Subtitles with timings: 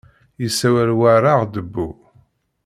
[0.41, 1.89] Yessawal war aɣdebbu.